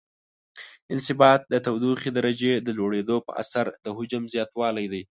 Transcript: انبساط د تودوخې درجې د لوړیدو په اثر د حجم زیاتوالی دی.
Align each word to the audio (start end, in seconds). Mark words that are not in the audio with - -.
انبساط 0.93 1.41
د 1.53 1.55
تودوخې 1.65 2.09
درجې 2.17 2.51
د 2.57 2.67
لوړیدو 2.77 3.17
په 3.27 3.31
اثر 3.41 3.65
د 3.83 3.85
حجم 3.97 4.23
زیاتوالی 4.33 4.85
دی. 4.93 5.01